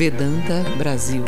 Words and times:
Vedanta 0.00 0.64
Brasil. 0.78 1.22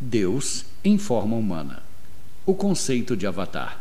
Deus 0.00 0.64
em 0.82 0.96
forma 0.96 1.36
humana. 1.36 1.82
O 2.46 2.54
conceito 2.54 3.14
de 3.14 3.26
avatar. 3.26 3.78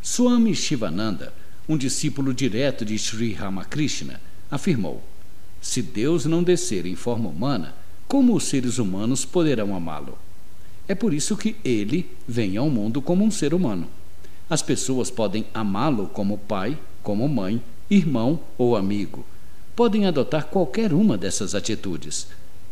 Swami 0.00 0.54
Shivananda, 0.54 1.34
um 1.68 1.76
discípulo 1.76 2.32
direto 2.32 2.86
de 2.86 2.98
Sri 2.98 3.34
Ramakrishna, 3.34 4.18
afirmou: 4.50 5.06
Se 5.60 5.82
Deus 5.82 6.24
não 6.24 6.42
descer 6.42 6.86
em 6.86 6.96
forma 6.96 7.28
humana, 7.28 7.74
como 8.06 8.34
os 8.34 8.44
seres 8.44 8.78
humanos 8.78 9.26
poderão 9.26 9.76
amá-lo? 9.76 10.16
É 10.88 10.94
por 10.94 11.12
isso 11.12 11.36
que 11.36 11.54
ele 11.62 12.08
vem 12.26 12.56
ao 12.56 12.70
mundo 12.70 13.02
como 13.02 13.22
um 13.22 13.30
ser 13.30 13.52
humano. 13.52 13.97
As 14.50 14.62
pessoas 14.62 15.10
podem 15.10 15.46
amá-lo 15.52 16.06
como 16.06 16.38
pai, 16.38 16.78
como 17.02 17.28
mãe, 17.28 17.62
irmão 17.90 18.40
ou 18.56 18.76
amigo. 18.76 19.24
Podem 19.76 20.06
adotar 20.06 20.46
qualquer 20.46 20.92
uma 20.92 21.18
dessas 21.18 21.54
atitudes. 21.54 22.26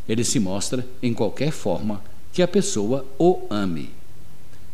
Ele 0.09 0.25
se 0.25 0.41
mostra 0.41 0.87
em 1.03 1.13
qualquer 1.13 1.51
forma 1.51 2.03
que 2.33 2.43
a 2.43 2.49
pessoa 2.49 3.05
o 3.19 3.43
ame. 3.51 3.91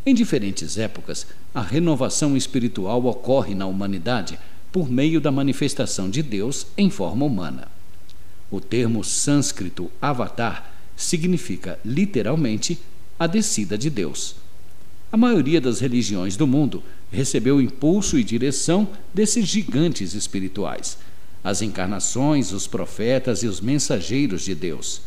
Em 0.05 0.13
diferentes 0.13 0.77
épocas, 0.77 1.27
a 1.53 1.61
renovação 1.61 2.35
espiritual 2.35 3.05
ocorre 3.05 3.55
na 3.55 3.65
humanidade 3.65 4.39
por 4.71 4.89
meio 4.89 5.21
da 5.21 5.31
manifestação 5.31 6.09
de 6.09 6.23
Deus 6.23 6.67
em 6.77 6.89
forma 6.89 7.25
humana. 7.25 7.67
O 8.49 8.59
termo 8.59 9.03
sânscrito 9.03 9.91
avatar 10.01 10.73
significa 10.95 11.79
literalmente 11.85 12.79
a 13.19 13.27
descida 13.27 13.77
de 13.77 13.89
Deus. 13.89 14.35
A 15.11 15.17
maioria 15.17 15.61
das 15.61 15.79
religiões 15.79 16.35
do 16.35 16.47
mundo 16.47 16.83
recebeu 17.13 17.61
impulso 17.61 18.17
e 18.17 18.23
direção 18.23 18.87
desses 19.13 19.45
gigantes 19.45 20.15
espirituais, 20.15 20.97
as 21.43 21.61
encarnações, 21.61 22.51
os 22.51 22.65
profetas 22.65 23.43
e 23.43 23.47
os 23.47 23.61
mensageiros 23.61 24.41
de 24.41 24.55
Deus. 24.55 25.01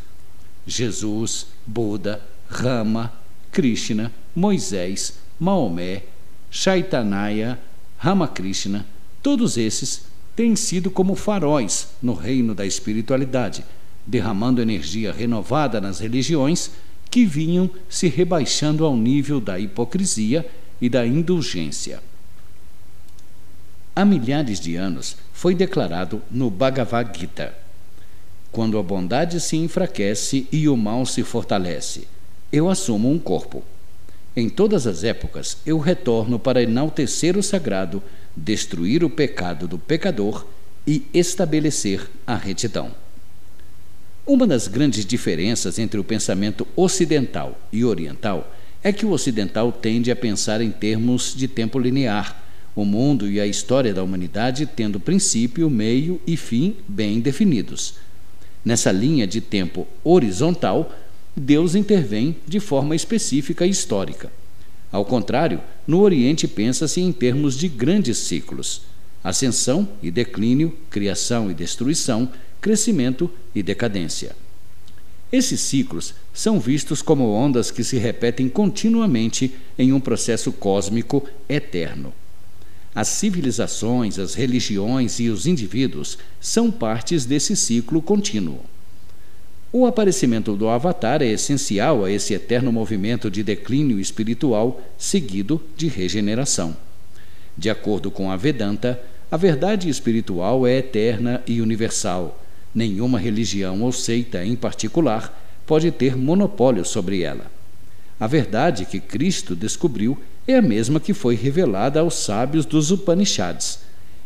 Jesus, 0.64 1.48
Buda, 1.66 2.22
Rama, 2.48 3.12
Krishna, 3.50 4.12
Moisés, 4.34 5.14
Maomé, 5.38 6.04
Chaitanya, 6.48 7.58
Ramakrishna, 7.98 8.86
todos 9.20 9.56
esses 9.56 10.02
têm 10.36 10.54
sido 10.54 10.90
como 10.90 11.16
faróis 11.16 11.88
no 12.00 12.14
reino 12.14 12.54
da 12.54 12.64
espiritualidade, 12.64 13.64
derramando 14.06 14.62
energia 14.62 15.12
renovada 15.12 15.80
nas 15.80 15.98
religiões 15.98 16.70
que 17.10 17.24
vinham 17.24 17.68
se 17.88 18.06
rebaixando 18.06 18.84
ao 18.84 18.96
nível 18.96 19.40
da 19.40 19.58
hipocrisia 19.58 20.46
e 20.80 20.88
da 20.88 21.06
indulgência. 21.06 22.00
Há 23.94 24.04
milhares 24.04 24.60
de 24.60 24.76
anos 24.76 25.16
foi 25.32 25.54
declarado 25.54 26.20
no 26.30 26.50
Bhagavad 26.50 27.18
Gita: 27.18 27.54
quando 28.52 28.78
a 28.78 28.82
bondade 28.82 29.40
se 29.40 29.56
enfraquece 29.56 30.46
e 30.52 30.68
o 30.68 30.76
mal 30.76 31.06
se 31.06 31.22
fortalece, 31.22 32.06
eu 32.52 32.68
assumo 32.68 33.10
um 33.10 33.18
corpo. 33.18 33.62
Em 34.36 34.50
todas 34.50 34.86
as 34.86 35.02
épocas 35.02 35.58
eu 35.64 35.78
retorno 35.78 36.38
para 36.38 36.62
enaltecer 36.62 37.38
o 37.38 37.42
sagrado, 37.42 38.02
destruir 38.36 39.02
o 39.02 39.08
pecado 39.08 39.66
do 39.66 39.78
pecador 39.78 40.46
e 40.86 41.06
estabelecer 41.14 42.08
a 42.26 42.36
retidão. 42.36 42.90
Uma 44.26 44.46
das 44.46 44.68
grandes 44.68 45.06
diferenças 45.06 45.78
entre 45.78 45.98
o 45.98 46.04
pensamento 46.04 46.66
ocidental 46.76 47.58
e 47.72 47.84
oriental 47.84 48.52
é 48.86 48.92
que 48.92 49.04
o 49.04 49.10
ocidental 49.10 49.72
tende 49.72 50.12
a 50.12 50.16
pensar 50.16 50.60
em 50.60 50.70
termos 50.70 51.34
de 51.34 51.48
tempo 51.48 51.76
linear, 51.76 52.40
o 52.72 52.84
mundo 52.84 53.28
e 53.28 53.40
a 53.40 53.44
história 53.44 53.92
da 53.92 54.00
humanidade 54.00 54.64
tendo 54.64 55.00
princípio, 55.00 55.68
meio 55.68 56.20
e 56.24 56.36
fim 56.36 56.76
bem 56.86 57.18
definidos. 57.18 57.94
Nessa 58.64 58.92
linha 58.92 59.26
de 59.26 59.40
tempo 59.40 59.88
horizontal, 60.04 60.94
Deus 61.34 61.74
intervém 61.74 62.36
de 62.46 62.60
forma 62.60 62.94
específica 62.94 63.66
e 63.66 63.70
histórica. 63.70 64.30
Ao 64.92 65.04
contrário, 65.04 65.60
no 65.84 65.98
Oriente 65.98 66.46
pensa-se 66.46 67.00
em 67.00 67.10
termos 67.10 67.58
de 67.58 67.66
grandes 67.66 68.18
ciclos: 68.18 68.82
ascensão 69.24 69.88
e 70.00 70.12
declínio, 70.12 70.72
criação 70.90 71.50
e 71.50 71.54
destruição, 71.54 72.30
crescimento 72.60 73.28
e 73.52 73.64
decadência. 73.64 74.45
Esses 75.32 75.60
ciclos 75.60 76.14
são 76.32 76.60
vistos 76.60 77.02
como 77.02 77.32
ondas 77.32 77.70
que 77.70 77.82
se 77.82 77.98
repetem 77.98 78.48
continuamente 78.48 79.52
em 79.76 79.92
um 79.92 79.98
processo 79.98 80.52
cósmico 80.52 81.28
eterno. 81.48 82.12
As 82.94 83.08
civilizações, 83.08 84.18
as 84.18 84.34
religiões 84.34 85.18
e 85.18 85.28
os 85.28 85.46
indivíduos 85.46 86.16
são 86.40 86.70
partes 86.70 87.26
desse 87.26 87.56
ciclo 87.56 88.00
contínuo. 88.00 88.60
O 89.72 89.84
aparecimento 89.84 90.56
do 90.56 90.68
Avatar 90.68 91.20
é 91.20 91.26
essencial 91.26 92.04
a 92.04 92.10
esse 92.10 92.32
eterno 92.32 92.72
movimento 92.72 93.30
de 93.30 93.42
declínio 93.42 93.98
espiritual 93.98 94.80
seguido 94.96 95.60
de 95.76 95.88
regeneração. 95.88 96.76
De 97.58 97.68
acordo 97.68 98.10
com 98.10 98.30
a 98.30 98.36
Vedanta, 98.36 98.98
a 99.30 99.36
verdade 99.36 99.88
espiritual 99.88 100.66
é 100.66 100.78
eterna 100.78 101.42
e 101.46 101.60
universal 101.60 102.40
Nenhuma 102.76 103.18
religião 103.18 103.80
ou 103.80 103.90
seita 103.90 104.44
em 104.44 104.54
particular 104.54 105.34
pode 105.66 105.90
ter 105.90 106.14
monopólio 106.14 106.84
sobre 106.84 107.22
ela. 107.22 107.50
A 108.20 108.26
verdade 108.26 108.84
que 108.84 109.00
Cristo 109.00 109.56
descobriu 109.56 110.18
é 110.46 110.56
a 110.56 110.62
mesma 110.62 111.00
que 111.00 111.14
foi 111.14 111.34
revelada 111.34 112.00
aos 112.00 112.16
sábios 112.16 112.66
dos 112.66 112.90
Upanishads. 112.90 113.78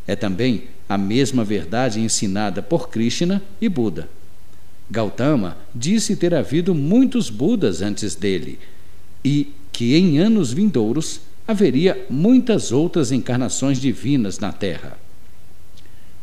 É 0.05 0.17
também 0.17 0.65
a 0.89 0.99
mesma 0.99 1.45
verdade 1.45 2.01
ensinada 2.01 2.61
por 2.61 2.89
Krishna 2.89 3.41
e 3.61 3.69
Buda. 3.69 4.09
Gautama 4.91 5.57
disse 5.73 6.17
ter 6.17 6.35
havido 6.35 6.75
muitos 6.75 7.31
Budas 7.31 7.81
antes 7.83 8.17
dele 8.17 8.59
e 9.25 9.55
que 9.71 9.95
em 9.95 10.19
anos 10.19 10.53
vindouros 10.53 11.21
haveria 11.47 12.05
muitas 12.11 12.73
outras 12.73 13.13
encarnações 13.13 13.81
divinas 13.81 14.41
na 14.41 14.51
Terra. 14.51 14.99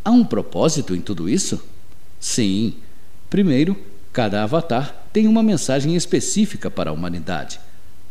Há 0.04 0.12
um 0.12 0.26
propósito 0.26 0.94
em 0.94 1.00
tudo 1.00 1.30
isso? 1.30 1.64
Sim. 2.20 2.74
Primeiro, 3.30 3.78
cada 4.14 4.44
avatar 4.44 5.08
tem 5.12 5.28
uma 5.28 5.44
mensagem 5.44 5.96
específica 5.96 6.72
para 6.72 6.90
a 6.90 6.94
humanidade. 6.94 7.60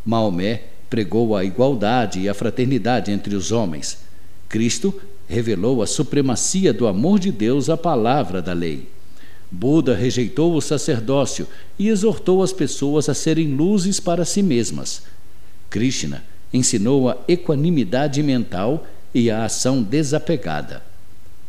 Maomé 0.04 0.64
pregou 0.88 1.36
a 1.36 1.44
igualdade 1.44 2.20
e 2.20 2.28
a 2.28 2.34
fraternidade 2.34 3.10
entre 3.10 3.34
os 3.34 3.50
homens. 3.50 3.98
Cristo 4.48 4.94
revelou 5.28 5.82
a 5.82 5.86
supremacia 5.86 6.72
do 6.72 6.86
amor 6.86 7.18
de 7.18 7.32
Deus 7.32 7.68
à 7.68 7.76
palavra 7.76 8.40
da 8.40 8.52
lei. 8.52 8.88
Buda 9.50 9.94
rejeitou 9.94 10.54
o 10.54 10.60
sacerdócio 10.62 11.46
e 11.78 11.88
exortou 11.88 12.42
as 12.42 12.52
pessoas 12.52 13.08
a 13.08 13.14
serem 13.14 13.54
luzes 13.54 14.00
para 14.00 14.24
si 14.24 14.42
mesmas. 14.42 15.02
Krishna 15.70 16.24
ensinou 16.52 17.08
a 17.08 17.16
equanimidade 17.28 18.22
mental 18.22 18.86
e 19.14 19.30
a 19.30 19.44
ação 19.44 19.82
desapegada. 19.82 20.82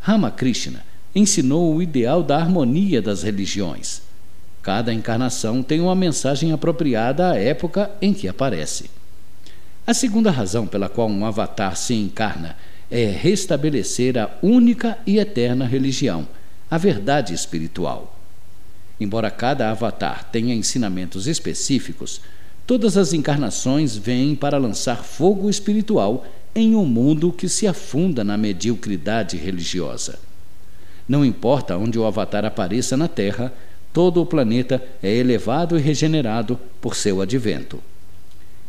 Ramakrishna 0.00 0.84
ensinou 1.18 1.74
o 1.74 1.82
ideal 1.82 2.22
da 2.22 2.36
harmonia 2.36 3.02
das 3.02 3.22
religiões. 3.22 4.02
Cada 4.62 4.92
encarnação 4.92 5.62
tem 5.62 5.80
uma 5.80 5.94
mensagem 5.94 6.52
apropriada 6.52 7.32
à 7.32 7.36
época 7.36 7.90
em 8.00 8.14
que 8.14 8.28
aparece. 8.28 8.90
A 9.86 9.92
segunda 9.92 10.30
razão 10.30 10.66
pela 10.66 10.88
qual 10.88 11.08
um 11.08 11.24
avatar 11.24 11.76
se 11.76 11.94
encarna 11.94 12.56
é 12.90 13.06
restabelecer 13.06 14.16
a 14.16 14.30
única 14.42 14.98
e 15.06 15.18
eterna 15.18 15.66
religião, 15.66 16.28
a 16.70 16.78
verdade 16.78 17.34
espiritual. 17.34 18.18
Embora 19.00 19.30
cada 19.30 19.70
avatar 19.70 20.24
tenha 20.30 20.54
ensinamentos 20.54 21.26
específicos, 21.26 22.20
todas 22.66 22.96
as 22.96 23.12
encarnações 23.12 23.96
vêm 23.96 24.34
para 24.34 24.58
lançar 24.58 25.02
fogo 25.02 25.48
espiritual 25.48 26.26
em 26.54 26.74
um 26.74 26.84
mundo 26.84 27.32
que 27.32 27.48
se 27.48 27.66
afunda 27.66 28.22
na 28.22 28.36
mediocridade 28.36 29.36
religiosa. 29.36 30.27
Não 31.08 31.24
importa 31.24 31.76
onde 31.78 31.98
o 31.98 32.04
Avatar 32.04 32.44
apareça 32.44 32.94
na 32.94 33.08
Terra, 33.08 33.52
todo 33.94 34.20
o 34.20 34.26
planeta 34.26 34.84
é 35.02 35.10
elevado 35.10 35.78
e 35.78 35.80
regenerado 35.80 36.60
por 36.82 36.94
seu 36.94 37.22
advento. 37.22 37.82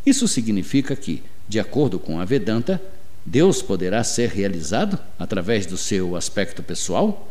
Isso 0.06 0.26
significa 0.26 0.96
que, 0.96 1.22
de 1.48 1.60
acordo 1.60 2.00
com 2.00 2.18
a 2.20 2.26
Vedanta, 2.26 2.82
Deus 3.26 3.62
poderá 3.62 4.04
ser 4.06 4.30
realizado 4.30 4.98
através 5.20 5.66
do 5.66 5.76
seu 5.76 6.16
aspecto 6.16 6.64
pessoal? 6.64 7.30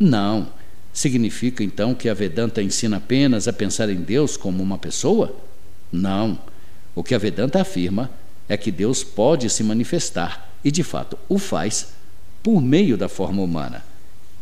Não. 0.00 0.48
Significa 0.90 1.62
então 1.62 1.94
que 1.94 2.08
a 2.08 2.14
Vedanta 2.14 2.62
ensina 2.62 2.96
apenas 2.96 3.46
a 3.46 3.52
pensar 3.52 3.90
em 3.90 4.00
Deus 4.00 4.38
como 4.38 4.62
uma 4.62 4.78
pessoa? 4.78 5.36
Não. 5.92 6.38
O 6.94 7.04
que 7.04 7.14
a 7.14 7.18
Vedanta 7.18 7.60
afirma 7.60 8.10
é 8.48 8.56
que 8.56 8.70
Deus 8.70 9.04
pode 9.04 9.50
se 9.50 9.62
manifestar, 9.62 10.50
e 10.64 10.70
de 10.70 10.82
fato 10.82 11.18
o 11.28 11.38
faz, 11.38 11.88
por 12.42 12.62
meio 12.62 12.96
da 12.96 13.08
forma 13.08 13.42
humana 13.42 13.84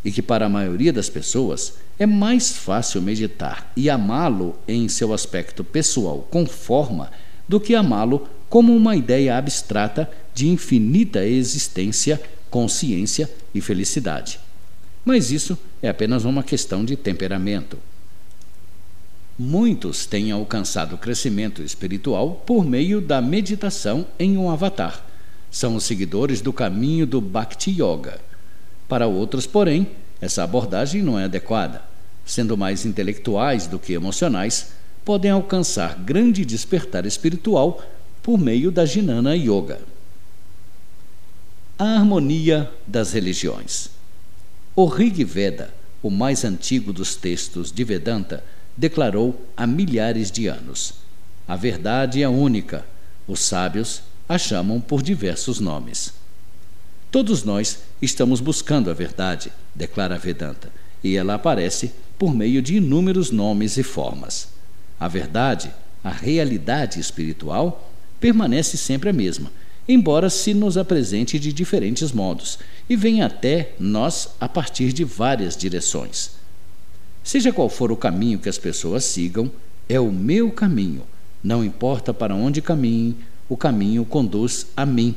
e 0.05 0.13
que 0.13 0.21
para 0.21 0.47
a 0.47 0.51
maioria 0.51 0.93
das 0.93 1.09
pessoas 1.09 1.75
é 1.99 2.07
mais 2.07 2.53
fácil 2.53 3.01
meditar 3.01 3.73
e 3.77 3.89
amá-lo 3.89 4.57
em 4.69 4.89
seu 4.89 5.13
aspecto 5.13 5.65
pessoal 5.65 6.27
com 6.31 6.45
forma 6.45 7.11
do 7.49 7.61
que 7.61 7.75
amá-lo 7.75 8.29
como 8.49 8.75
uma 8.75 8.95
ideia 8.95 9.37
abstrata 9.37 10.11
de 10.35 10.49
infinita 10.49 11.25
existência 11.25 12.21
consciência 12.55 13.29
e 13.53 13.61
felicidade. 13.61 14.39
Mas 15.05 15.33
isso 15.33 15.59
é 15.83 15.89
apenas 15.89 16.25
uma 16.25 16.41
questão 16.41 16.85
de 16.85 16.95
temperamento. 16.95 17.77
Muitos 19.37 20.07
têm 20.07 20.31
alcançado 20.31 20.97
crescimento 20.97 21.65
espiritual 21.65 22.41
por 22.47 22.65
meio 22.65 23.01
da 23.01 23.21
meditação 23.21 24.07
em 24.17 24.39
um 24.39 24.49
avatar. 24.49 25.05
São 25.51 25.75
os 25.75 25.83
seguidores 25.83 26.41
do 26.41 26.53
caminho 26.53 27.05
do 27.09 27.21
Bhakti 27.21 27.73
Yoga. 27.73 28.21
Para 28.89 29.07
outros, 29.07 29.47
porém, 29.47 29.89
essa 30.21 30.43
abordagem 30.43 31.03
não 31.03 31.19
é 31.19 31.25
adequada. 31.25 31.83
Sendo 32.25 32.57
mais 32.57 32.87
intelectuais 32.87 33.67
do 33.67 33.79
que 33.79 33.93
emocionais, 33.93 34.73
podem 35.05 35.31
alcançar 35.31 35.97
grande 35.99 36.45
despertar 36.45 37.05
espiritual 37.05 37.83
por 38.23 38.39
meio 38.39 38.71
da 38.71 38.87
Jnana 38.87 39.37
Yoga. 39.37 39.81
A 41.79 41.85
harmonia 41.85 42.71
das 42.87 43.13
religiões. 43.13 43.91
O 44.75 44.87
Rig 44.87 45.23
Veda, 45.25 45.75
o 46.03 46.11
mais 46.11 46.45
antigo 46.45 46.93
dos 46.93 47.17
textos 47.17 47.71
de 47.71 47.85
Vedanta, 47.85 48.43
declarou 48.77 49.41
há 49.57 49.67
milhares 49.67 50.31
de 50.31 50.47
anos: 50.47 50.95
A 51.47 51.57
verdade 51.57 52.23
é 52.23 52.29
única. 52.29 52.87
Os 53.27 53.41
sábios 53.41 54.03
a 54.29 54.39
chamam 54.39 54.81
por 54.81 55.03
diversos 55.03 55.61
nomes. 55.61 56.13
Todos 57.15 57.45
nós 57.45 57.79
estamos 58.03 58.41
buscando 58.41 58.91
a 58.91 58.93
verdade, 58.93 59.53
declara 59.73 60.19
Vedanta, 60.19 60.69
e 61.01 61.17
ela 61.17 61.35
aparece 61.35 61.93
por 62.19 62.35
meio 62.35 62.61
de 62.61 62.79
inúmeros 62.79 63.31
nomes 63.31 63.77
e 63.77 63.85
formas. 63.85 64.49
A 64.99 65.07
verdade, 65.07 65.73
a 66.03 66.11
realidade 66.11 66.99
espiritual, 66.99 67.89
permanece 68.19 68.77
sempre 68.77 69.11
a 69.11 69.13
mesma, 69.13 69.53
embora 69.89 70.29
se 70.29 70.53
nos 70.55 70.77
apresente 70.77 71.39
de 71.39 71.53
diferentes 71.53 72.11
modos 72.11 72.59
e 72.91 72.97
venha 72.97 73.27
até 73.27 73.77
nós 73.79 74.31
a 74.41 74.49
partir 74.49 74.93
de 74.93 75.05
várias 75.05 75.57
direções. 75.57 76.33
Seja 77.23 77.53
qual 77.53 77.69
for 77.69 77.93
o 77.93 77.97
caminho 77.97 78.41
que 78.41 78.49
as 78.49 78.59
pessoas 78.59 79.05
sigam, 79.05 79.49
é 79.89 80.01
o 80.01 80.11
meu 80.11 80.51
caminho. 80.51 81.05
Não 81.45 81.65
importa 81.65 82.13
para 82.13 82.35
onde 82.35 82.61
caminhem, 82.61 83.15
o 83.49 83.57
caminho 83.57 84.05
conduz 84.05 84.67
a 84.77 84.85
mim. 84.85 85.15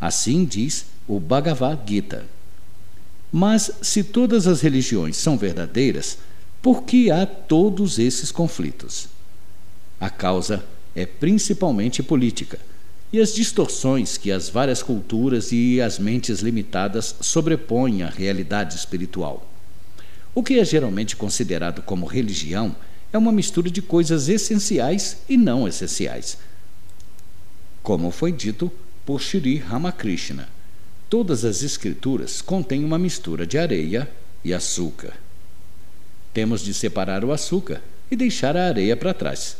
Assim 0.00 0.44
diz 0.44 0.91
o 1.06 1.18
Bhagavad 1.18 1.80
Gita. 1.86 2.24
Mas 3.30 3.70
se 3.80 4.04
todas 4.04 4.46
as 4.46 4.60
religiões 4.60 5.16
são 5.16 5.38
verdadeiras, 5.38 6.18
por 6.60 6.82
que 6.82 7.10
há 7.10 7.26
todos 7.26 7.98
esses 7.98 8.30
conflitos? 8.30 9.08
A 9.98 10.10
causa 10.10 10.64
é 10.94 11.06
principalmente 11.06 12.02
política 12.02 12.58
e 13.12 13.20
as 13.20 13.34
distorções 13.34 14.16
que 14.16 14.30
as 14.30 14.48
várias 14.48 14.82
culturas 14.82 15.52
e 15.52 15.80
as 15.80 15.98
mentes 15.98 16.40
limitadas 16.40 17.14
sobrepõem 17.20 18.02
à 18.02 18.08
realidade 18.08 18.74
espiritual. 18.76 19.48
O 20.34 20.42
que 20.42 20.58
é 20.58 20.64
geralmente 20.64 21.14
considerado 21.14 21.82
como 21.82 22.06
religião 22.06 22.74
é 23.12 23.18
uma 23.18 23.30
mistura 23.30 23.70
de 23.70 23.82
coisas 23.82 24.28
essenciais 24.28 25.18
e 25.28 25.36
não 25.36 25.68
essenciais. 25.68 26.38
Como 27.82 28.10
foi 28.10 28.32
dito 28.32 28.72
por 29.04 29.20
Sri 29.20 29.58
Ramakrishna, 29.58 30.48
todas 31.12 31.44
as 31.44 31.62
escrituras 31.62 32.40
contêm 32.40 32.82
uma 32.82 32.98
mistura 32.98 33.46
de 33.46 33.58
areia 33.58 34.08
e 34.42 34.54
açúcar. 34.54 35.12
Temos 36.32 36.62
de 36.62 36.72
separar 36.72 37.22
o 37.22 37.32
açúcar 37.32 37.82
e 38.10 38.16
deixar 38.16 38.56
a 38.56 38.64
areia 38.64 38.96
para 38.96 39.12
trás. 39.12 39.58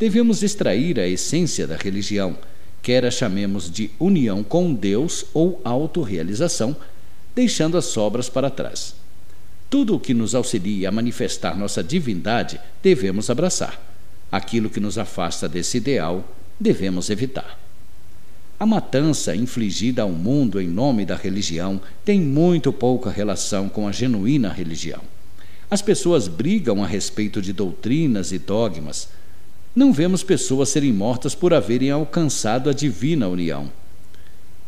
Devemos 0.00 0.42
extrair 0.42 0.98
a 0.98 1.06
essência 1.06 1.64
da 1.64 1.76
religião, 1.76 2.36
quer 2.82 3.04
a 3.04 3.10
chamemos 3.12 3.70
de 3.70 3.92
união 4.00 4.42
com 4.42 4.74
Deus 4.74 5.26
ou 5.32 5.60
autorrealização, 5.62 6.74
deixando 7.36 7.78
as 7.78 7.84
sobras 7.84 8.28
para 8.28 8.50
trás. 8.50 8.96
Tudo 9.70 9.94
o 9.94 10.00
que 10.00 10.12
nos 10.12 10.34
auxilia 10.34 10.88
a 10.88 10.92
manifestar 10.92 11.56
nossa 11.56 11.84
divindade 11.84 12.60
devemos 12.82 13.30
abraçar. 13.30 13.80
Aquilo 14.32 14.68
que 14.68 14.80
nos 14.80 14.98
afasta 14.98 15.48
desse 15.48 15.76
ideal 15.76 16.28
devemos 16.58 17.10
evitar. 17.10 17.59
A 18.60 18.66
matança 18.66 19.34
infligida 19.34 20.02
ao 20.02 20.10
mundo 20.10 20.60
em 20.60 20.68
nome 20.68 21.06
da 21.06 21.16
religião 21.16 21.80
tem 22.04 22.20
muito 22.20 22.70
pouca 22.70 23.08
relação 23.08 23.70
com 23.70 23.88
a 23.88 23.90
genuína 23.90 24.52
religião. 24.52 25.00
As 25.70 25.80
pessoas 25.80 26.28
brigam 26.28 26.84
a 26.84 26.86
respeito 26.86 27.40
de 27.40 27.54
doutrinas 27.54 28.32
e 28.32 28.38
dogmas. 28.38 29.08
Não 29.74 29.94
vemos 29.94 30.22
pessoas 30.22 30.68
serem 30.68 30.92
mortas 30.92 31.34
por 31.34 31.54
haverem 31.54 31.90
alcançado 31.90 32.68
a 32.68 32.74
divina 32.74 33.28
união. 33.28 33.72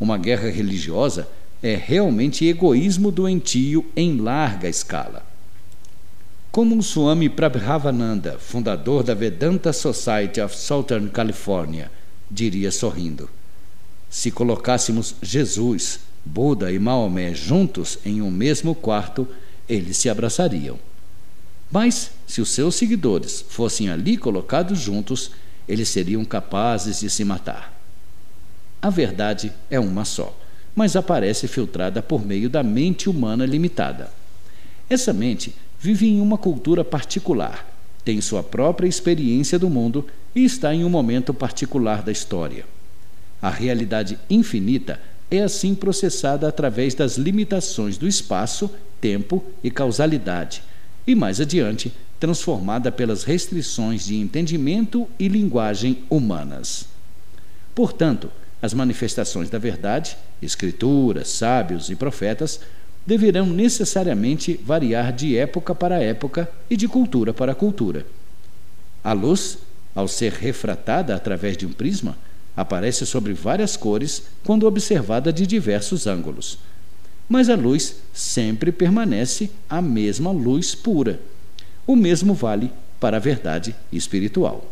Uma 0.01 0.17
guerra 0.17 0.49
religiosa 0.49 1.29
é 1.63 1.75
realmente 1.77 2.47
egoísmo 2.47 3.11
doentio 3.11 3.85
em 3.95 4.17
larga 4.17 4.71
escala. 4.71 5.23
Como 6.51 6.79
o 6.79 6.83
Swami 6.83 7.29
Prabhavananda, 7.29 8.39
fundador 8.39 9.03
da 9.03 9.13
Vedanta 9.13 9.71
Society 9.71 10.41
of 10.41 10.57
Southern 10.57 11.11
California, 11.11 11.93
diria 12.31 12.71
sorrindo: 12.71 13.29
se 14.13 14.31
colocássemos 14.31 15.15
Jesus, 15.23 16.01
Buda 16.23 16.71
e 16.71 16.79
Maomé 16.79 17.33
juntos 17.33 17.99
em 18.05 18.21
um 18.21 18.31
mesmo 18.31 18.75
quarto, 18.75 19.27
eles 19.67 19.97
se 19.97 20.11
abraçariam. 20.11 20.79
Mas, 21.71 22.11
se 22.27 22.43
os 22.43 22.51
seus 22.51 22.75
seguidores 22.75 23.43
fossem 23.49 23.89
ali 23.89 24.19
colocados 24.19 24.79
juntos, 24.79 25.31
eles 25.67 25.89
seriam 25.89 26.27
capazes 26.27 27.01
de 27.01 27.09
se 27.09 27.25
matar. 27.25 27.73
A 28.83 28.91
verdade 28.91 29.51
é 29.71 29.81
uma 29.81 30.05
só, 30.05 30.39
mas 30.77 30.95
aparece 30.95 31.49
filtrada 31.49 32.03
por 32.03 32.23
meio 32.23 32.51
da 32.51 32.63
mente 32.63 33.09
humana 33.09 33.47
limitada. 33.47 34.13
Essa 34.91 35.15
mente 35.15 35.55
vive 35.81 36.07
em 36.07 36.21
uma 36.21 36.37
cultura 36.37 36.85
particular, 36.85 37.67
tem 38.05 38.21
sua 38.21 38.43
própria 38.43 38.87
experiência 38.87 39.59
do 39.59 39.71
mundo 39.71 40.07
e 40.35 40.45
está 40.45 40.75
em 40.75 40.85
um 40.85 40.91
momento 40.91 41.33
particular 41.33 42.03
da 42.03 42.13
história. 42.13 42.67
A 43.43 43.51
realidade 43.51 44.19
infinita 44.31 45.01
é 45.29 45.43
assim 45.43 45.75
processada 45.75 46.47
através 46.47 46.95
das 46.95 47.19
limitações 47.19 47.99
do 47.99 48.07
espaço, 48.07 48.71
tempo 49.01 49.45
e 49.65 49.71
causalidade 49.71 50.63
e 51.07 51.15
mais 51.15 51.41
adiante 51.41 51.93
transformada 52.21 52.93
pelas 52.93 53.25
restrições 53.25 54.07
de 54.07 54.17
entendimento 54.17 55.09
e 55.19 55.27
linguagem 55.27 56.05
humanas. 56.09 56.87
Portanto, 57.75 58.31
as 58.61 58.73
manifestações 58.73 59.51
da 59.51 59.59
verdade, 59.59 60.17
escrituras, 60.41 61.29
sábios 61.29 61.91
e 61.91 61.97
profetas, 61.97 62.61
deverão 63.05 63.47
necessariamente 63.47 64.61
variar 64.65 65.13
de 65.13 65.37
época 65.37 65.75
para 65.75 66.01
época 66.01 66.49
e 66.71 66.77
de 66.77 66.87
cultura 66.87 67.35
para 67.35 67.57
cultura. 67.57 68.07
A 69.03 69.13
luz, 69.13 69.59
ao 69.93 70.07
ser 70.07 70.33
refratada 70.35 71.17
através 71.17 71.57
de 71.57 71.67
um 71.67 71.73
prisma, 71.73 72.17
aparece 72.57 73.07
sobre 73.07 73.33
várias 73.33 73.77
cores 73.77 74.25
quando 74.45 74.67
observada 74.67 75.33
de 75.33 75.47
diversos 75.47 76.07
ângulos 76.07 76.59
mas 77.33 77.49
a 77.49 77.55
luz 77.55 77.97
sempre 78.13 78.71
permanece 78.71 79.51
a 79.67 79.81
mesma 79.81 80.31
luz 80.31 80.75
pura. 80.75 81.19
O 81.87 81.97
mesmo 81.97 82.35
vale 82.35 82.71
para 83.01 83.17
a 83.17 83.21
verdade 83.21 83.75
espiritual. 83.91 84.71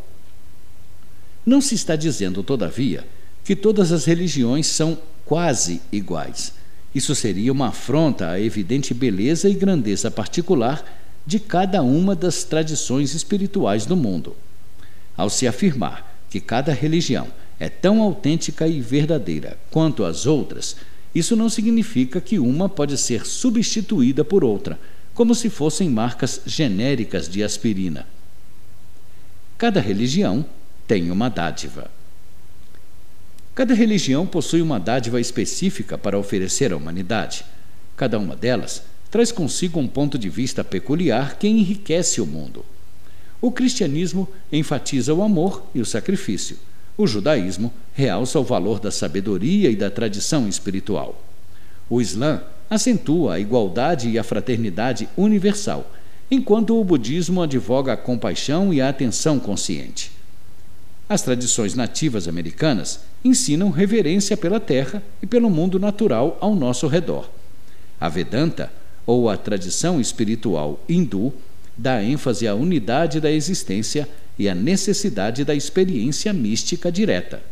Não 1.44 1.62
se 1.62 1.74
está 1.74 1.96
dizendo, 1.96 2.42
todavia, 2.42 3.06
que 3.44 3.56
todas 3.56 3.92
as 3.92 4.04
religiões 4.04 4.66
são 4.66 4.98
quase 5.24 5.80
iguais. 5.90 6.52
Isso 6.94 7.14
seria 7.14 7.50
uma 7.50 7.68
afronta 7.68 8.28
à 8.28 8.38
evidente 8.38 8.92
beleza 8.92 9.48
e 9.48 9.54
grandeza 9.54 10.10
particular 10.10 10.84
de 11.26 11.40
cada 11.40 11.80
uma 11.80 12.14
das 12.14 12.44
tradições 12.44 13.14
espirituais 13.14 13.86
do 13.86 13.96
mundo. 13.96 14.36
Ao 15.16 15.30
se 15.30 15.46
afirmar 15.46 16.22
que 16.28 16.40
cada 16.40 16.74
religião 16.74 17.26
é 17.60 17.68
tão 17.68 18.00
autêntica 18.00 18.66
e 18.66 18.80
verdadeira 18.80 19.58
quanto 19.70 20.04
as 20.04 20.24
outras, 20.24 20.76
isso 21.14 21.36
não 21.36 21.50
significa 21.50 22.20
que 22.20 22.38
uma 22.38 22.68
pode 22.68 22.96
ser 22.96 23.26
substituída 23.26 24.24
por 24.24 24.42
outra, 24.42 24.80
como 25.12 25.34
se 25.34 25.50
fossem 25.50 25.90
marcas 25.90 26.40
genéricas 26.46 27.28
de 27.28 27.44
aspirina. 27.44 28.06
Cada 29.58 29.78
religião 29.78 30.44
tem 30.86 31.10
uma 31.10 31.28
dádiva. 31.28 31.90
Cada 33.54 33.74
religião 33.74 34.26
possui 34.26 34.62
uma 34.62 34.80
dádiva 34.80 35.20
específica 35.20 35.98
para 35.98 36.18
oferecer 36.18 36.72
à 36.72 36.76
humanidade. 36.76 37.44
Cada 37.94 38.18
uma 38.18 38.34
delas 38.34 38.82
traz 39.10 39.30
consigo 39.30 39.78
um 39.78 39.86
ponto 39.86 40.16
de 40.16 40.30
vista 40.30 40.64
peculiar 40.64 41.36
que 41.36 41.46
enriquece 41.46 42.22
o 42.22 42.26
mundo. 42.26 42.64
O 43.38 43.50
cristianismo 43.50 44.26
enfatiza 44.50 45.12
o 45.12 45.22
amor 45.22 45.66
e 45.74 45.80
o 45.80 45.86
sacrifício. 45.86 46.56
O 47.00 47.06
judaísmo 47.06 47.72
realça 47.94 48.38
o 48.38 48.44
valor 48.44 48.78
da 48.78 48.90
sabedoria 48.90 49.70
e 49.70 49.74
da 49.74 49.88
tradição 49.88 50.46
espiritual. 50.46 51.18
O 51.88 51.98
Islã 51.98 52.42
acentua 52.68 53.32
a 53.32 53.40
igualdade 53.40 54.10
e 54.10 54.18
a 54.18 54.22
fraternidade 54.22 55.08
universal, 55.16 55.90
enquanto 56.30 56.78
o 56.78 56.84
budismo 56.84 57.40
advoga 57.40 57.94
a 57.94 57.96
compaixão 57.96 58.70
e 58.70 58.82
a 58.82 58.90
atenção 58.90 59.40
consciente. 59.40 60.12
As 61.08 61.22
tradições 61.22 61.74
nativas 61.74 62.28
americanas 62.28 63.00
ensinam 63.24 63.70
reverência 63.70 64.36
pela 64.36 64.60
terra 64.60 65.02
e 65.22 65.26
pelo 65.26 65.48
mundo 65.48 65.78
natural 65.78 66.36
ao 66.38 66.54
nosso 66.54 66.86
redor. 66.86 67.30
A 67.98 68.10
Vedanta, 68.10 68.70
ou 69.06 69.30
a 69.30 69.38
tradição 69.38 69.98
espiritual 70.02 70.78
hindu, 70.86 71.32
dá 71.78 72.02
ênfase 72.02 72.46
à 72.46 72.54
unidade 72.54 73.20
da 73.22 73.32
existência 73.32 74.06
e 74.38 74.48
à 74.48 74.54
necessidade 74.54 75.44
da 75.44 75.54
experiência 75.54 76.32
mística 76.32 76.90
direta. 76.90 77.42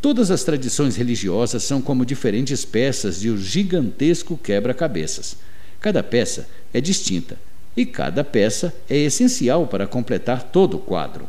Todas 0.00 0.30
as 0.30 0.44
tradições 0.44 0.96
religiosas 0.96 1.64
são 1.64 1.80
como 1.80 2.06
diferentes 2.06 2.64
peças 2.64 3.20
de 3.20 3.30
um 3.30 3.36
gigantesco 3.36 4.36
quebra-cabeças. 4.36 5.36
Cada 5.80 6.02
peça 6.02 6.48
é 6.72 6.80
distinta 6.80 7.36
e 7.76 7.84
cada 7.84 8.22
peça 8.22 8.74
é 8.88 8.96
essencial 8.96 9.66
para 9.66 9.86
completar 9.86 10.42
todo 10.44 10.76
o 10.76 10.80
quadro. 10.80 11.28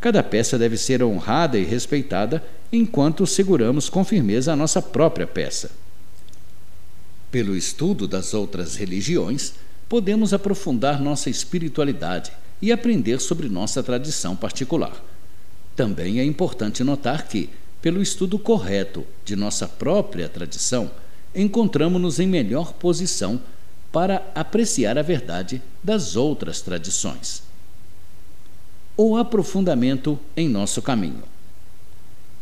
Cada 0.00 0.22
peça 0.22 0.58
deve 0.58 0.76
ser 0.76 1.02
honrada 1.02 1.58
e 1.58 1.64
respeitada 1.64 2.44
enquanto 2.72 3.26
seguramos 3.26 3.88
com 3.88 4.04
firmeza 4.04 4.52
a 4.52 4.56
nossa 4.56 4.82
própria 4.82 5.26
peça. 5.26 5.70
Pelo 7.30 7.56
estudo 7.56 8.06
das 8.06 8.34
outras 8.34 8.76
religiões, 8.76 9.54
podemos 9.88 10.32
aprofundar 10.32 11.00
nossa 11.00 11.30
espiritualidade 11.30 12.32
e 12.60 12.72
aprender 12.72 13.20
sobre 13.20 13.48
nossa 13.48 13.82
tradição 13.82 14.34
particular. 14.34 15.02
Também 15.76 16.20
é 16.20 16.24
importante 16.24 16.84
notar 16.84 17.26
que, 17.26 17.50
pelo 17.82 18.00
estudo 18.00 18.38
correto 18.38 19.04
de 19.24 19.36
nossa 19.36 19.68
própria 19.68 20.28
tradição, 20.28 20.90
encontramos-nos 21.34 22.20
em 22.20 22.26
melhor 22.26 22.72
posição 22.72 23.40
para 23.92 24.26
apreciar 24.34 24.98
a 24.98 25.02
verdade 25.02 25.62
das 25.82 26.16
outras 26.16 26.60
tradições. 26.60 27.42
O 28.96 29.16
aprofundamento 29.16 30.18
em 30.36 30.48
nosso 30.48 30.80
caminho. 30.80 31.22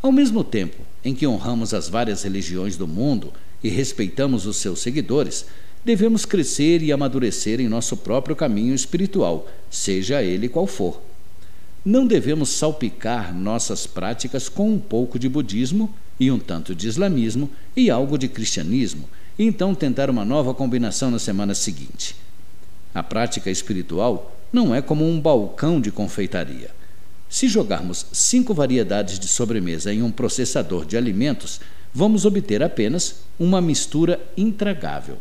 Ao 0.03 0.13
mesmo 0.13 0.45
tempo 0.45 0.83
em 1.05 1.15
que 1.15 1.27
honramos 1.27 1.73
as 1.73 1.89
várias 1.89 2.23
religiões 2.23 2.77
do 2.77 2.87
mundo 2.87 3.33
e 3.63 3.69
respeitamos 3.69 4.47
os 4.47 4.57
seus 4.57 4.81
seguidores, 4.81 5.47
devemos 5.85 6.25
crescer 6.25 6.83
e 6.83 6.93
amadurecer 6.93 7.61
em 7.61 7.69
nosso 7.69 7.97
próprio 7.97 8.37
caminho 8.37 8.75
espiritual, 8.75 9.49
seja 9.71 10.23
ele 10.23 10.49
qual 10.49 10.67
for. 10.67 11.03
Não 11.85 12.07
devemos 12.07 12.51
salpicar 12.51 13.35
nossas 13.35 13.87
práticas 13.87 14.49
com 14.49 14.71
um 14.71 14.79
pouco 14.79 15.19
de 15.19 15.29
budismo 15.29 15.93
e 16.21 16.31
um 16.31 16.39
tanto 16.39 16.75
de 16.75 16.87
islamismo 16.87 17.51
e 17.77 17.91
algo 17.91 18.17
de 18.17 18.29
cristianismo, 18.29 19.09
e 19.37 19.45
então 19.45 19.75
tentar 19.75 20.09
uma 20.09 20.25
nova 20.25 20.55
combinação 20.55 21.11
na 21.11 21.19
semana 21.19 21.55
seguinte. 21.55 22.15
A 22.95 23.03
prática 23.03 23.51
espiritual 23.51 24.37
não 24.53 24.75
é 24.75 24.81
como 24.81 25.09
um 25.09 25.21
balcão 25.21 25.81
de 25.81 25.91
confeitaria. 25.91 26.71
Se 27.29 27.49
jogarmos 27.49 28.07
cinco 28.13 28.53
variedades 28.53 29.19
de 29.19 29.27
sobremesa 29.27 29.93
em 29.93 30.03
um 30.03 30.11
processador 30.11 30.85
de 30.85 30.97
alimentos, 30.97 31.61
vamos 31.93 32.25
obter 32.27 32.63
apenas 32.63 33.23
uma 33.41 33.61
mistura 33.61 34.21
intragável. 34.37 35.17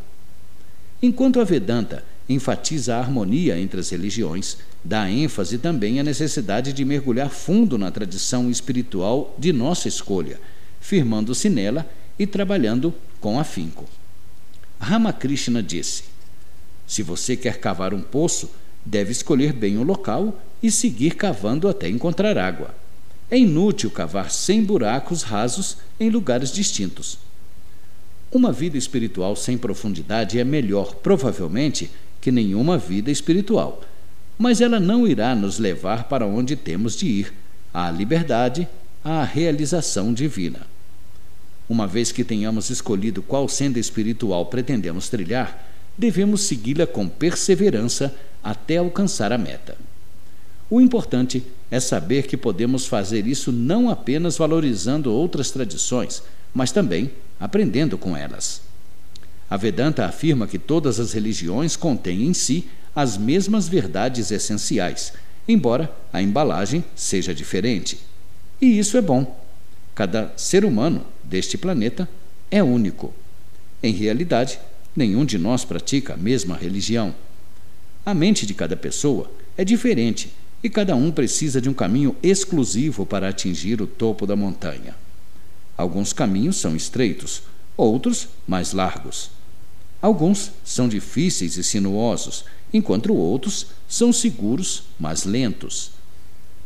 Enquanto 1.01 1.39
a 1.39 1.43
Vedanta 1.43 2.03
enfatiza 2.29 2.96
a 2.96 3.00
harmonia 3.00 3.60
entre 3.60 3.79
as 3.79 3.89
religiões, 3.89 4.58
dá 4.84 5.10
ênfase 5.10 5.58
também 5.58 6.00
à 6.00 6.03
necessidade 6.03 6.72
de 6.72 6.86
mergulhar 6.86 7.29
fundo 7.29 7.77
na 7.77 7.89
tradição 7.89 8.51
espiritual 8.51 9.36
de 9.38 9.51
nossa 9.51 9.88
escolha, 9.88 10.39
firmando-se 10.79 11.50
nela 11.50 11.89
e 12.20 12.27
trabalhando 12.27 12.93
com 13.20 13.39
afinco. 13.39 13.86
Ramakrishna 14.79 15.63
disse: 15.63 16.03
Se 16.86 17.01
você 17.01 17.36
quer 17.36 17.60
cavar 17.60 17.93
um 17.93 18.01
poço, 18.01 18.51
deve 18.86 19.12
escolher 19.12 19.53
bem 19.53 19.77
o 19.77 19.84
local 19.84 20.39
e 20.62 20.70
seguir 20.70 21.15
cavando 21.15 21.67
até 21.67 21.89
encontrar 21.89 22.38
água. 22.38 22.75
É 23.29 23.38
inútil 23.38 23.89
cavar 23.89 24.29
sem 24.29 24.63
buracos 24.63 25.24
rasos 25.24 25.77
em 26.00 26.10
lugares 26.10 26.51
distintos. 26.51 27.17
Uma 28.32 28.54
vida 28.54 28.78
espiritual 28.78 29.36
sem 29.36 29.58
profundidade 29.58 30.40
é 30.40 30.44
melhor, 30.44 30.96
provavelmente, 30.96 31.92
que 32.22 32.32
nenhuma 32.32 32.78
vida 32.78 33.12
espiritual, 33.12 33.82
mas 34.38 34.62
ela 34.62 34.80
não 34.80 35.06
irá 35.06 35.36
nos 35.36 35.60
levar 35.60 36.06
para 36.06 36.26
onde 36.26 36.56
temos 36.56 36.96
de 36.96 37.08
ir 37.08 37.34
à 37.74 37.92
liberdade, 37.92 38.68
à 39.04 39.24
realização 39.24 40.14
divina. 40.14 40.62
Uma 41.68 41.86
vez 41.86 42.12
que 42.12 42.24
tenhamos 42.24 42.70
escolhido 42.70 43.22
qual 43.22 43.50
senda 43.50 43.80
espiritual 43.80 44.46
pretendemos 44.46 45.10
trilhar, 45.10 45.68
devemos 45.98 46.42
segui-la 46.42 46.88
com 46.88 47.10
perseverança 47.10 48.16
até 48.42 48.78
alcançar 48.78 49.34
a 49.34 49.38
meta. 49.38 49.78
O 50.70 50.80
importante 50.80 51.44
é 51.70 51.82
saber 51.82 52.28
que 52.28 52.38
podemos 52.38 52.86
fazer 52.86 53.28
isso 53.28 53.52
não 53.52 53.90
apenas 53.90 54.38
valorizando 54.38 55.14
outras 55.14 55.52
tradições, 55.52 56.24
mas 56.54 56.72
também 56.72 57.12
aprendendo 57.42 57.98
com 57.98 58.16
elas. 58.16 58.62
A 59.50 59.58
Vedanta 59.58 60.06
afirma 60.06 60.48
que 60.48 60.60
todas 60.60 61.00
as 61.00 61.12
religiões 61.12 61.76
contêm 61.76 62.28
em 62.28 62.34
si 62.34 62.70
as 62.96 63.18
mesmas 63.18 63.68
verdades 63.68 64.30
essenciais, 64.32 65.14
embora 65.48 65.92
a 66.14 66.22
embalagem 66.22 66.86
seja 66.96 67.34
diferente. 67.34 68.00
E 68.62 68.78
isso 68.78 68.96
é 68.96 69.02
bom. 69.02 69.44
Cada 69.96 70.32
ser 70.38 70.64
humano 70.64 71.06
deste 71.24 71.58
planeta 71.58 72.08
é 72.50 72.62
único. 72.62 73.14
Em 73.82 73.92
realidade, 73.92 74.60
nenhum 74.96 75.26
de 75.26 75.38
nós 75.38 75.66
pratica 75.66 76.14
a 76.14 76.18
mesma 76.18 76.56
religião. 76.56 77.14
A 78.06 78.14
mente 78.14 78.46
de 78.46 78.54
cada 78.54 78.78
pessoa 78.78 79.32
é 79.58 79.66
diferente 79.66 80.32
e 80.64 80.70
cada 80.70 80.96
um 80.96 81.12
precisa 81.12 81.60
de 81.60 81.70
um 81.70 81.74
caminho 81.74 82.16
exclusivo 82.22 83.06
para 83.06 83.30
atingir 83.30 83.82
o 83.82 83.88
topo 83.88 84.28
da 84.28 84.36
montanha. 84.36 84.96
Alguns 85.82 86.14
caminhos 86.14 86.58
são 86.58 86.76
estreitos, 86.76 87.42
outros 87.76 88.28
mais 88.48 88.72
largos. 88.72 89.32
Alguns 90.00 90.52
são 90.64 90.88
difíceis 90.88 91.58
e 91.58 91.64
sinuosos, 91.64 92.46
enquanto 92.72 93.16
outros 93.16 93.66
são 93.90 94.14
seguros, 94.14 94.84
mas 95.00 95.24
lentos. 95.24 95.90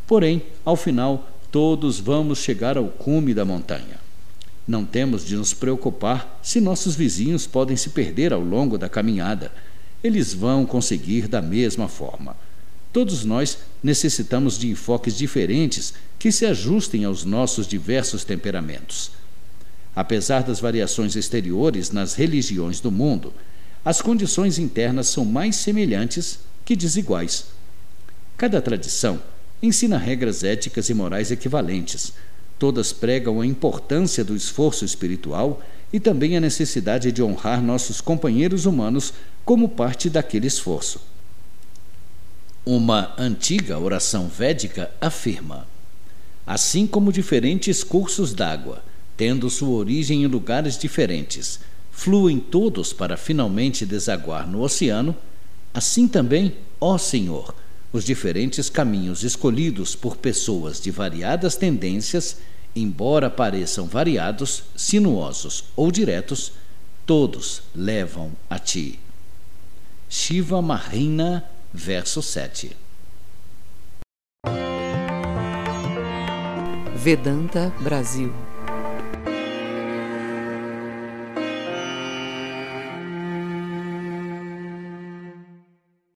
Porém, 0.05 0.43
ao 0.65 0.75
final, 0.75 1.29
todos 1.50 1.98
vamos 1.98 2.39
chegar 2.39 2.77
ao 2.77 2.89
cume 2.89 3.34
da 3.34 3.45
montanha. 3.45 4.01
Não 4.67 4.84
temos 4.84 5.24
de 5.24 5.38
nos 5.38 5.53
preocupar 5.53 6.38
se 6.43 6.60
nossos 6.60 6.93
vizinhos 6.93 7.48
podem 7.48 7.77
se 7.77 7.91
perder 7.91 8.34
ao 8.34 8.41
longo 8.41 8.77
da 8.77 8.89
caminhada. 8.89 9.50
Eles 10.03 10.34
vão 10.34 10.65
conseguir 10.65 11.29
da 11.29 11.41
mesma 11.41 11.88
forma. 11.88 12.36
Todos 12.95 13.25
nós 13.25 13.57
necessitamos 13.83 14.57
de 14.57 14.69
enfoques 14.69 15.17
diferentes 15.17 15.93
que 16.17 16.31
se 16.31 16.45
ajustem 16.45 17.03
aos 17.03 17.25
nossos 17.25 17.67
diversos 17.67 18.23
temperamentos. 18.23 19.11
Apesar 19.93 20.43
das 20.43 20.61
variações 20.61 21.17
exteriores 21.17 21.91
nas 21.91 22.13
religiões 22.13 22.79
do 22.79 22.89
mundo, 22.89 23.33
as 23.83 24.01
condições 24.01 24.57
internas 24.57 25.07
são 25.07 25.25
mais 25.25 25.57
semelhantes 25.57 26.39
que 26.63 26.73
desiguais. 26.73 27.47
Cada 28.37 28.61
tradição 28.61 29.21
ensina 29.61 29.97
regras 29.97 30.41
éticas 30.45 30.87
e 30.87 30.93
morais 30.93 31.31
equivalentes. 31.31 32.13
Todas 32.57 32.93
pregam 32.93 33.41
a 33.41 33.45
importância 33.45 34.23
do 34.23 34.37
esforço 34.37 34.85
espiritual 34.85 35.61
e 35.91 35.99
também 35.99 36.37
a 36.37 36.39
necessidade 36.39 37.11
de 37.11 37.21
honrar 37.21 37.61
nossos 37.61 37.99
companheiros 37.99 38.65
humanos 38.65 39.13
como 39.43 39.67
parte 39.67 40.09
daquele 40.09 40.47
esforço. 40.47 41.13
Uma 42.65 43.13
antiga 43.15 43.77
oração 43.77 44.27
védica 44.27 44.89
afirma: 45.00 45.67
Assim 46.48 46.88
como 46.88 47.13
diferentes 47.13 47.84
cursos 47.84 48.34
d'água, 48.34 48.84
tendo 49.15 49.51
sua 49.51 49.69
origem 49.69 50.24
em 50.24 50.27
lugares 50.27 50.75
diferentes, 50.75 51.60
fluem 51.91 52.39
todos 52.39 52.91
para 52.91 53.17
finalmente 53.17 53.86
desaguar 53.86 54.48
no 54.48 54.63
oceano, 54.63 55.15
assim 55.75 56.07
também, 56.07 56.55
ó 56.81 56.98
Senhor, 56.98 57.53
os 57.93 58.03
diferentes 58.03 58.67
caminhos 58.67 59.24
escolhidos 59.24 59.95
por 59.95 60.17
pessoas 60.17 60.81
de 60.81 60.89
variadas 60.89 61.55
tendências, 61.55 62.38
embora 62.75 63.29
pareçam 63.29 63.86
variados, 63.86 64.63
sinuosos 64.75 65.65
ou 65.75 65.91
diretos, 65.91 66.51
todos 67.05 67.62
levam 67.75 68.31
a 68.50 68.57
ti. 68.57 69.00
Shiva 70.10 70.63
Mahina 70.63 71.43
verso 71.75 72.22
7. 72.22 72.74
Vedanta 76.96 77.72
Brasil 77.79 78.54